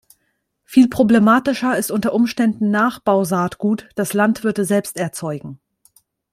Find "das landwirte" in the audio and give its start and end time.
3.95-4.65